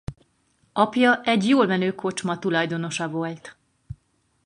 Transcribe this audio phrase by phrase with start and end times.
[0.73, 3.57] Apja egy jól menő kocsma tulajdonosa volt.